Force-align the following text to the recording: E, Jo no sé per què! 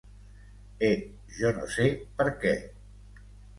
E, 0.87 0.89
Jo 1.35 1.53
no 1.59 1.69
sé 1.75 1.87
per 2.23 2.29
què! 2.43 2.57